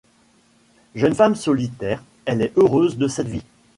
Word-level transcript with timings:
Jeune 0.95 1.13
femme 1.13 1.35
solitaire, 1.35 2.01
elle 2.25 2.41
est 2.41 2.53
heureuse 2.57 2.97
de 2.97 3.07
cette 3.07 3.27
vie. 3.27 3.43